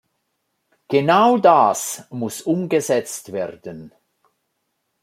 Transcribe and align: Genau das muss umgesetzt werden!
Genau 0.87 1.37
das 1.37 2.05
muss 2.09 2.41
umgesetzt 2.41 3.33
werden! 3.33 3.93